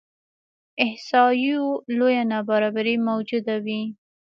احصایو 0.85 1.59
لویه 1.97 2.23
نابرابري 2.31 2.95
موجوده 3.07 3.55
وي. 3.65 3.81